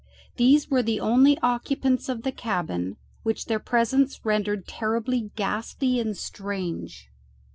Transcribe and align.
These 0.37 0.67
were 0.71 0.81
the 0.81 0.99
only 0.99 1.37
occupants 1.43 2.09
of 2.09 2.23
the 2.23 2.31
cabin, 2.31 2.97
which 3.21 3.45
their 3.45 3.59
presence 3.59 4.25
rendered 4.25 4.67
terribly 4.67 5.29
ghastly 5.35 5.99
and 5.99 6.17
strange. 6.17 7.11